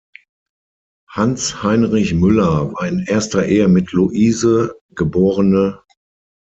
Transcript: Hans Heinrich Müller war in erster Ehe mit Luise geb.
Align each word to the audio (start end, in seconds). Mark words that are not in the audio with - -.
Hans 1.13 1.61
Heinrich 1.61 2.15
Müller 2.15 2.73
war 2.73 2.87
in 2.87 3.05
erster 3.07 3.45
Ehe 3.45 3.67
mit 3.67 3.91
Luise 3.91 4.75
geb. 4.95 5.15